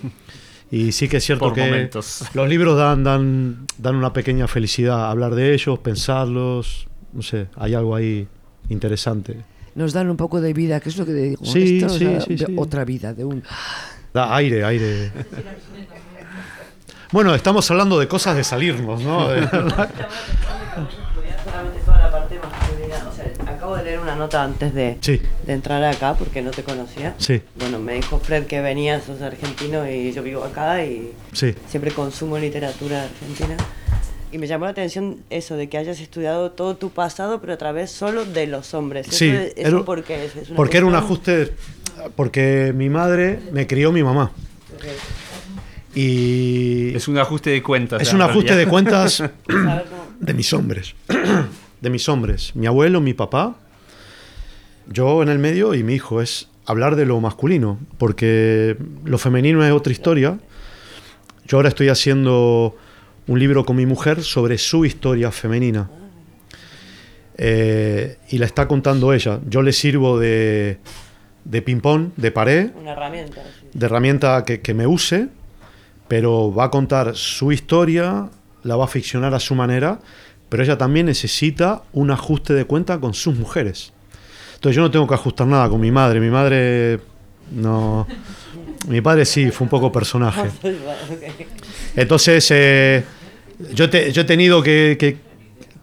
[0.71, 2.25] Y sí que es cierto Por que momentos.
[2.33, 7.75] los libros dan, dan, dan una pequeña felicidad, hablar de ellos, pensarlos, no sé, hay
[7.75, 8.27] algo ahí
[8.69, 9.37] interesante.
[9.75, 11.45] Nos dan un poco de vida, que es lo que digo.
[11.45, 12.45] Sí, Esto sí, da sí, sí.
[12.57, 13.43] otra vida, de un...
[14.11, 15.11] Da aire, aire.
[17.11, 19.27] Bueno, estamos hablando de cosas de salirnos, ¿no?
[19.29, 19.41] De-
[23.47, 27.15] acabo de leer una nota antes de, Sí, de entrar acá porque no te conocía.
[27.17, 31.55] sí, Bueno, me dijo Fred que venías, sos argentino y yo vivo acá y sí.
[31.69, 33.55] siempre consumo literatura argentina.
[34.31, 37.57] Y me llamó la atención eso de que hayas estudiado todo tu pasado, pero a
[37.57, 39.07] través solo de los hombres.
[39.09, 40.35] Sí, ¿Eso, eso era- por qué es?
[40.35, 41.05] ¿Es una Porque era un cuestión?
[41.05, 41.53] ajuste,
[42.15, 44.31] porque mi madre me crió mi mamá.
[44.75, 44.85] Ok.
[45.95, 48.01] Y Es un ajuste de cuentas.
[48.01, 49.23] es un ajuste de cuentas
[50.19, 50.93] de mis hombres.
[51.81, 52.55] De mis hombres.
[52.55, 53.57] Mi abuelo, mi papá,
[54.87, 56.19] yo en el medio y mi hijo.
[56.21, 60.39] Es hablar de lo masculino, porque lo femenino es otra historia.
[61.47, 62.75] Yo ahora estoy haciendo
[63.27, 65.87] un libro con mi mujer sobre su historia femenina.
[67.37, 69.39] eh, y la está contando ella.
[69.47, 70.79] Yo le sirvo de,
[71.43, 73.41] de ping-pong, de pared, Una herramienta.
[73.61, 73.67] sí.
[73.73, 75.27] de herramienta que, que me use,
[76.07, 78.29] pero va a contar su historia,
[78.63, 79.99] la va a ficcionar a su manera,
[80.49, 83.91] pero ella también necesita un ajuste de cuenta con sus mujeres.
[84.55, 86.99] Entonces yo no tengo que ajustar nada con mi madre, mi madre
[87.51, 88.07] no...
[88.87, 90.49] Mi padre sí, fue un poco personaje.
[91.95, 93.03] Entonces, eh,
[93.73, 95.17] yo, te- yo he tenido que, que-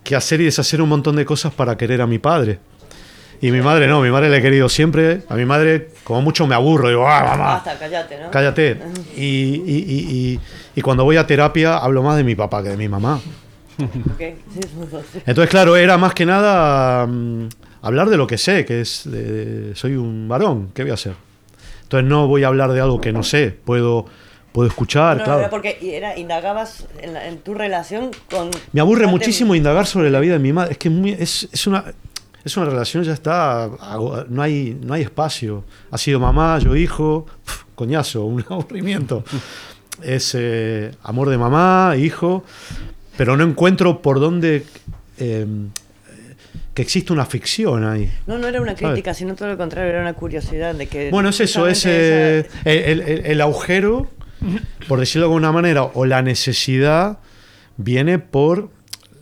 [0.05, 2.59] que hacer y deshacer un montón de cosas para querer a mi padre.
[3.43, 5.23] Y mi madre no, mi madre le he querido siempre.
[5.29, 6.89] A mi madre, como mucho, me aburro.
[6.89, 8.31] Digo, ah, mamá, Basta, cállate, ¿no?
[8.31, 8.79] cállate.
[9.17, 10.41] Y, y- y- y-
[10.77, 13.21] y cuando voy a terapia, hablo más de mi papá que de mi mamá.
[13.81, 14.19] Ok,
[14.55, 15.05] sí, somos dos.
[15.27, 17.49] Entonces, claro, era más que nada mm,
[17.83, 21.15] hablar de lo que sé, que es, de- soy un varón, ¿qué voy a hacer?
[21.83, 24.07] Entonces no voy a hablar de algo que no sé, puedo,
[24.53, 25.41] puedo escuchar, No, claro.
[25.41, 28.51] era porque era, indagabas en, la- en tu relación con...
[28.73, 30.73] Me aburre muchísimo indagar sobre la vida de mi madre.
[30.73, 31.85] Es que muy- es, es una,
[32.45, 33.71] es una relación, ya está.
[34.29, 35.65] No hay, no hay espacio.
[35.91, 37.27] Ha sido mamá, yo hijo.
[37.45, 39.25] pf, coñazo, un aburrimiento.
[40.03, 42.45] Es eh, amor de mamá, hijo.
[43.17, 44.65] Pero no encuentro por dónde.
[45.19, 45.47] eh,
[46.75, 48.11] que existe una ficción ahí.
[48.27, 48.93] No, no era una ¿Sabes?
[48.93, 51.11] crítica, sino todo lo contrario, era una curiosidad de que...
[51.11, 54.09] Bueno, es eso, es eh, esa- el, el- el agujero,
[54.89, 57.19] por decirlo de alguna manera, o la necesidad
[57.77, 58.71] viene por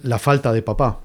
[0.05, 1.01] la falta de papá.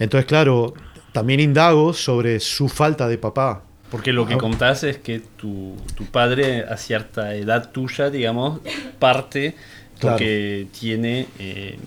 [0.00, 0.74] Entonces, claro,
[1.12, 3.62] también indago sobre su falta de papá.
[3.90, 8.60] Porque lo que contás es que tu, tu padre a cierta edad tuya, digamos,
[8.98, 9.56] parte
[9.98, 10.16] Claro.
[10.16, 11.78] porque tiene eh,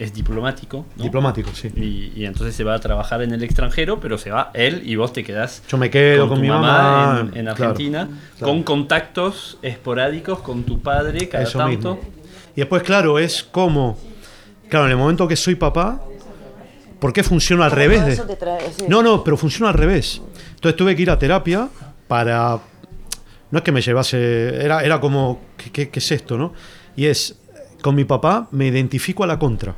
[0.00, 0.84] es diplomático.
[0.96, 1.04] ¿no?
[1.04, 1.70] Diplomático, sí.
[1.76, 4.96] Y, y entonces se va a trabajar en el extranjero, pero se va él y
[4.96, 8.52] vos te quedás Yo me quedo con, tu mi mamá, en, en claro, Argentina, claro.
[8.52, 11.94] con contactos esporádicos con tu padre cada Eso tanto.
[11.94, 12.10] mismo.
[12.56, 13.96] Y después, claro, es como.
[14.68, 16.02] Claro, en el momento que soy papá,
[16.98, 17.98] ¿por qué funciona al revés?
[17.98, 18.84] todo de- eso te trae- sí.
[18.88, 20.20] No, no, pero funciona al revés.
[20.54, 21.68] Entonces tuve que ir a terapia
[22.08, 22.58] para.
[23.50, 24.64] No es que me llevase.
[24.64, 25.40] Era, era como.
[25.56, 26.52] ¿qué, qué, qué es esto, no?
[26.96, 27.36] Y es.
[27.82, 29.74] Con mi papá me identifico a la contra.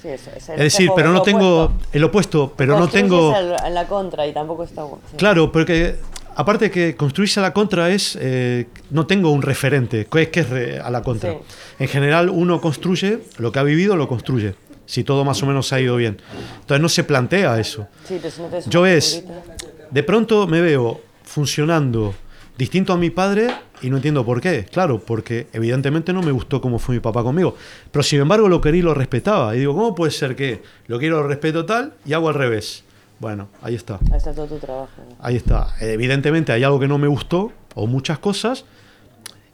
[0.00, 1.64] Sí, eso, es, Es decir, pero no tengo.
[1.64, 1.88] opuesto.
[1.92, 3.34] El opuesto, pero no tengo.
[3.36, 5.02] En la contra y tampoco está bueno.
[5.10, 5.16] sí.
[5.16, 5.96] Claro, porque
[6.36, 10.78] aparte que construirse a la contra es, eh, no tengo un referente, ¿qué es, re-
[10.78, 11.32] a la contra?
[11.32, 11.38] Sí.
[11.78, 14.54] En general uno construye, lo que ha vivido lo construye,
[14.86, 16.18] si todo más o menos ha ido bien.
[16.60, 17.86] Entonces no se plantea eso.
[18.06, 19.54] Sí, pero si no te des Yo una es, figurita.
[19.90, 22.14] de pronto me veo funcionando
[22.56, 23.48] distinto a mi padre
[23.82, 24.64] y no entiendo por qué.
[24.64, 27.54] Claro, porque evidentemente no me gustó cómo fue mi papá conmigo.
[27.90, 29.54] Pero sin embargo lo quería y lo respetaba.
[29.54, 32.84] Y digo, ¿cómo puede ser que lo quiero, lo respeto tal y hago al revés?
[33.18, 33.98] Bueno, ahí está.
[34.10, 34.90] Ahí está todo tu trabajo.
[34.98, 35.16] ¿no?
[35.20, 35.74] Ahí está.
[35.80, 38.64] Evidentemente hay algo que no me gustó, o muchas cosas,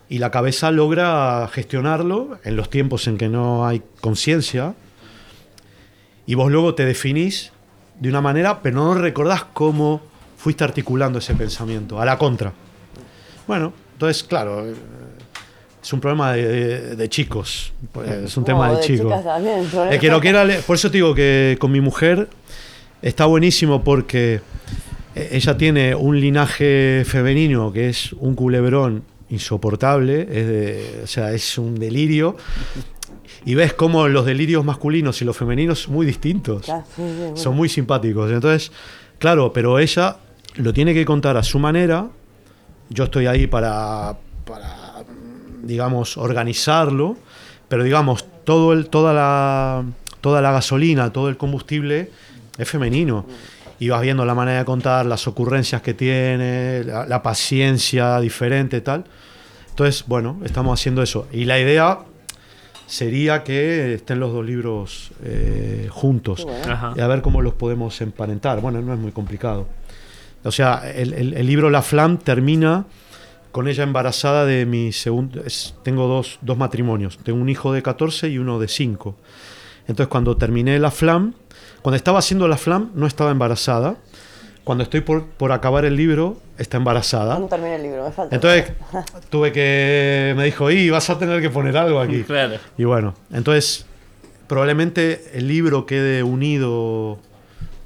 [0.08, 4.74] y la cabeza logra gestionarlo en los tiempos en que no hay conciencia,
[6.26, 7.52] y vos luego te definís
[8.00, 10.00] de una manera, pero no recordás cómo
[10.36, 12.52] fuiste articulando ese pensamiento, a la contra.
[13.46, 14.64] Bueno, entonces, claro,
[15.82, 17.72] es un problema de, de- de chicos,
[18.24, 19.24] es un tema de, chicos.
[19.24, 22.28] también, el que lo quiera por eso te digo que con mi mujer
[23.02, 24.40] está buenísimo porque
[25.14, 31.32] eh, ella tiene un linaje femenino que es un culebrón insoportable, es de- o sea,
[31.32, 32.36] es un delirio.
[33.44, 36.62] Y ves cómo los delirios masculinos y los femeninos son muy distintos.
[36.62, 37.36] Claro, sí, sí, bueno.
[37.36, 38.30] Son muy simpáticos.
[38.30, 38.70] Entonces,
[39.18, 40.16] claro, pero ella
[40.56, 42.08] lo tiene que contar a su manera.
[42.88, 45.04] Yo estoy ahí para, para
[45.62, 47.16] digamos, organizarlo.
[47.68, 49.84] Pero, digamos, todo el, toda, la,
[50.20, 52.10] toda la gasolina, todo el combustible
[52.58, 53.26] es femenino.
[53.80, 58.80] Y vas viendo la manera de contar, las ocurrencias que tiene, la, la paciencia diferente,
[58.82, 59.04] tal.
[59.70, 61.26] Entonces, bueno, estamos haciendo eso.
[61.32, 61.98] Y la idea
[62.96, 66.92] sería que estén los dos libros eh, juntos Ajá.
[66.94, 68.60] y a ver cómo los podemos emparentar.
[68.60, 69.66] Bueno, no es muy complicado.
[70.44, 72.84] O sea, el, el- el libro La Flam termina
[73.50, 75.42] con ella embarazada de mi segundo...
[75.42, 77.16] es- tengo dos, dos matrimonios.
[77.22, 79.16] Tengo un hijo de 14 y uno de 5.
[79.88, 81.32] Entonces, cuando terminé La Flam,
[81.80, 83.96] cuando estaba haciendo La Flam, no estaba embarazada.
[84.64, 87.38] Cuando estoy por, por acabar el libro, está embarazada.
[87.38, 88.34] No terminé el libro, me falta.
[88.34, 88.72] Entonces,
[89.28, 90.34] tuve que...
[90.36, 92.22] Me dijo, y vas a tener que poner algo aquí.
[92.26, 92.56] Claro.
[92.78, 93.86] Y bueno, entonces
[94.46, 97.18] probablemente el libro quede unido.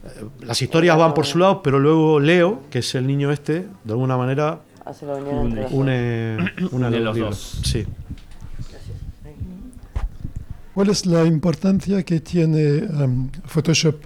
[0.05, 3.67] eh, Las historias van por su lado, pero luego Leo, que es el niño este,
[3.85, 5.81] de alguna manera Hace la unión entre los dos.
[5.81, 7.31] une, une Une los, los libros.
[7.31, 7.61] dos.
[7.65, 7.87] Sí.
[10.75, 13.97] ¿Cuál es la importancia que tiene em, Photoshop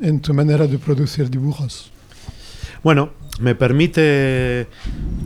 [0.00, 1.90] en tu manera de producir dibujos?
[2.82, 4.66] Bueno, me permite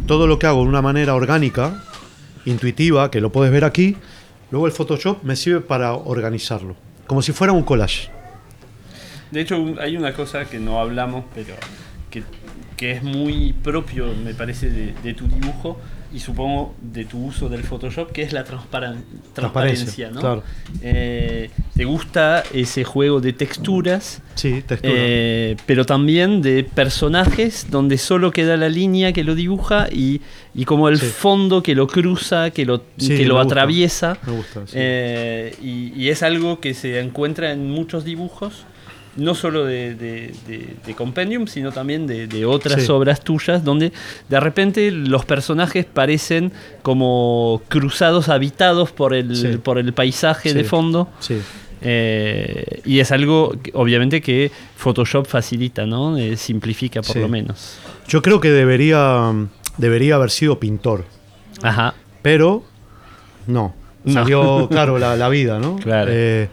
[0.06, 1.82] todo lo que hago de una manera orgánica,
[2.44, 3.96] intuitiva, que lo puedes ver aquí.
[4.50, 8.10] Luego el Photoshop me sirve para organizarlo, como si fuera un collage.
[9.30, 11.54] De hecho, hay una cosa que no hablamos, pero
[12.10, 12.22] que,
[12.76, 15.80] que es muy propio, me parece, de, de tu dibujo
[16.16, 20.20] y supongo de tu uso del Photoshop, que es la transparencia, ¿no?
[20.20, 20.42] claro.
[20.81, 24.22] Eh, ¿Te gusta ese juego de texturas?
[24.35, 24.94] Sí, textura.
[24.96, 30.22] Eh, pero también de personajes donde solo queda la línea que lo dibuja y,
[30.55, 31.07] y como el Sí.
[31.07, 33.46] fondo que lo cruza, que lo, Sí, que lo gusta.
[33.52, 34.16] atraviesa.
[34.26, 34.66] Me gusta.
[34.66, 34.72] sí.
[34.74, 38.64] Eh, y, y es algo que se encuentra en muchos dibujos,
[39.16, 42.90] no solo de, de- de- de Compendium, sino también de, otras Sí.
[42.92, 43.92] obras tuyas, donde
[44.29, 46.52] de repente los personajes parecen
[46.83, 49.57] como cruzados, habitados por el, Sí.
[49.59, 51.09] por el paisaje de fondo.
[51.20, 51.40] sí.
[51.83, 56.16] Eh, y es algo, obviamente, que Photoshop facilita, ¿no?
[56.16, 57.79] Eh, simplifica por lo menos.
[58.09, 59.31] Yo creo que debería,
[59.76, 61.05] debería haber sido pintor,
[61.62, 61.94] Ajá.
[62.22, 62.64] pero
[63.46, 63.74] no.
[64.05, 64.12] No.
[64.12, 65.76] Salió, claro, la, la vida, ¿no?
[65.76, 66.11] Claro.
[66.14, 66.48] Eh,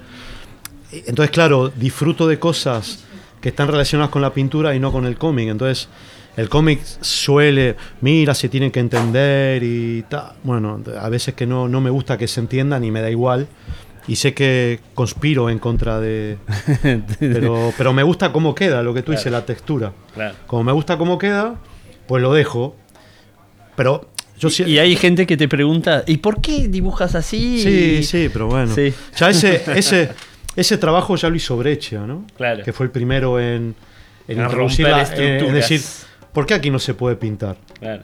[1.06, 3.03] entonces, claro, disfruto de cosas
[3.41, 5.49] que están relacionadas con la pintura y no con el cómic.
[5.49, 5.89] Entonces,
[6.38, 10.34] el cómic suele, mira, se tienen que entender y tal.
[10.43, 13.47] Bueno, a veces que no, no me gusta que se entiendan y me da igual.
[14.08, 16.38] Y sé que conspiro en contra de...
[17.19, 19.93] Pero, pero me gusta cómo queda, lo que tú dices, la textura.
[20.13, 20.36] Claro.
[20.45, 21.56] Como me gusta cómo queda,
[22.06, 22.75] pues lo dejo.
[23.77, 24.63] Pero yo sí...
[24.63, 27.62] Y hay gente que te pregunta, ¿y por qué dibujas así?
[27.62, 28.75] Sí, sí, pero bueno.
[28.75, 28.93] Sí.
[29.15, 30.10] Ya ese, ese,
[30.55, 32.25] ese trabajo ya lo hizo Breccia, ¿no?
[32.37, 32.63] Claro.
[32.63, 33.75] Que fue el primero en,
[34.27, 35.81] en En introducir la- en- decir,
[36.31, 37.57] ¿por qué aquí no se puede pintar?
[37.79, 38.03] Claro.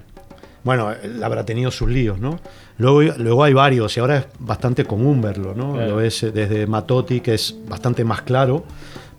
[0.64, 2.40] Bueno, él habrá tenido sus líos, ¿no?
[2.78, 5.74] Luego, luego hay varios y ahora es bastante común verlo, ¿no?
[5.74, 5.90] Claro.
[5.90, 8.66] Lo ves eh, desde Matotti, que es bastante más claro,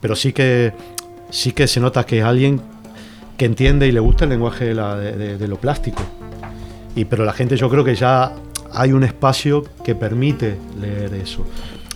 [0.01, 0.73] pero sí que,
[1.31, 2.61] sí que se nota que es alguien
[3.39, 6.03] que entiende y le gusta el lenguaje de, la- de- de- de lo plástico.
[6.95, 8.33] Y, pero la gente yo creo que ya
[8.73, 11.47] hay un espacio que permite leer eso.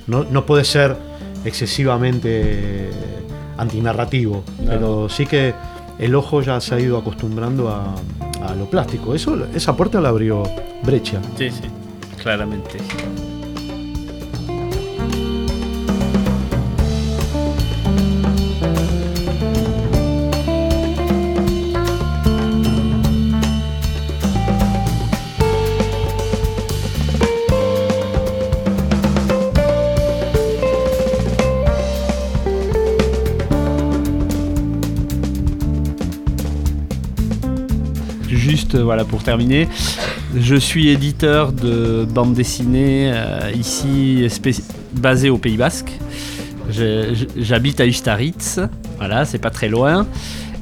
[0.06, 0.96] No, no puede ser
[1.44, 2.90] excesivamente
[3.56, 4.70] antinarrativo, No.
[4.70, 5.54] pero sí que
[5.98, 7.94] el ojo ya se ha ido acostumbrando a,
[8.46, 9.14] a lo plástico.
[9.14, 10.42] Eso, esa puerta la abrió
[10.82, 11.20] Breccia.
[11.38, 11.62] Sí, sí,
[12.20, 12.78] claramente.
[38.84, 39.68] Voilà pour terminer,
[40.36, 44.26] je suis éditeur de bande dessinée euh, ici
[44.94, 45.92] basé au Pays Basque.
[47.36, 48.60] J'habite à Ustaritz,
[48.98, 50.06] voilà, c'est pas très loin.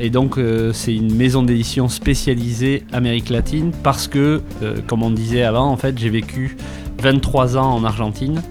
[0.01, 5.11] Et donc euh, c'est une maison d'édition spécialisée Amérique latine parce que, euh, comme on
[5.11, 6.57] disait avant, en fait j'ai vécu
[7.01, 8.43] 23 ans en Argentine.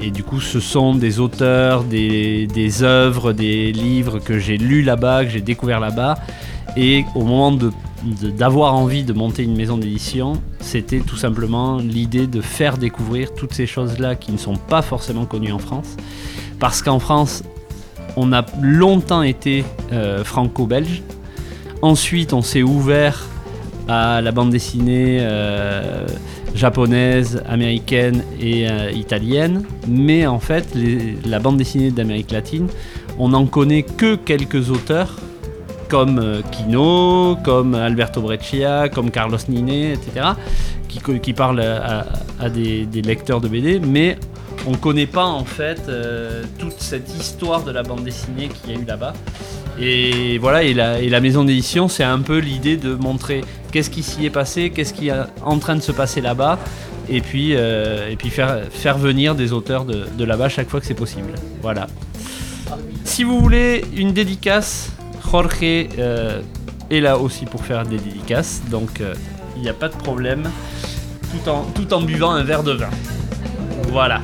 [0.00, 4.82] Et du coup, ce sont des auteurs, des, des œuvres, des livres que j'ai lus
[4.82, 6.18] là-bas, que j'ai découvert là-bas.
[6.76, 7.72] Et au moment de-
[8.36, 13.52] d'avoir envie de monter une maison d'édition, c'était tout simplement l'idée de faire découvrir toutes
[13.52, 15.96] ces choses-là qui ne sont pas forcément connues en France.
[16.58, 17.42] Parce qu'en France,
[18.16, 21.02] on a longtemps été euh, franco-belge.
[21.82, 23.26] Ensuite, on s'est ouvert
[23.88, 26.06] à la bande dessinée euh,
[26.54, 29.62] japonaise, américaine et euh, italienne.
[29.86, 30.66] Mais en fait,
[31.24, 32.68] la bande dessinée d'Amérique latine,
[33.18, 35.16] on n'en connaît que quelques auteurs
[35.88, 40.26] comme euh, Kino, comme Alberto Breccia, comme Carlos Ninet, etc.,
[40.88, 44.18] qui, qui parlent à, des lecteurs de BD, mais
[44.66, 48.72] on ne connaît pas en fait euh, toute cette histoire de la bande dessinée qu'il
[48.72, 49.12] y a eu là-bas.
[49.78, 53.90] Et voilà, et la, et la maison d'édition, c'est un peu l'idée de montrer qu'est-ce
[53.90, 56.58] qui s'y est passé, qu'est-ce qui est en train de se passer là-bas,
[57.08, 60.80] et puis, euh, et puis faire, faire venir des auteurs de, de là-bas chaque fois
[60.80, 61.34] que c'est possible.
[61.62, 61.86] Voilà.
[63.04, 64.92] Si vous voulez une dédicace,
[65.30, 66.40] Jorge euh,
[66.90, 69.14] est là aussi pour faire des dédicaces, donc euh,
[69.56, 70.48] il n'y a pas de problème,
[71.32, 72.90] tout en, tout en buvant un verre de vin.
[73.90, 74.20] Voilà.